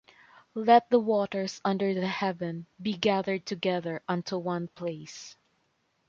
[0.55, 5.37] Let the waters under the heaven be gathered together unto one place.